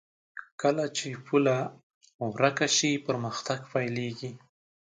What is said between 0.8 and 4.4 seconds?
چې پوله ورکه شي، پرمختګ پيلېږي.